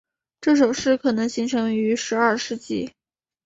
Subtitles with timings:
[0.41, 2.91] 这首诗可能形成于十二世纪。